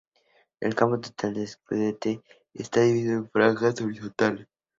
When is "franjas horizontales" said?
3.29-4.47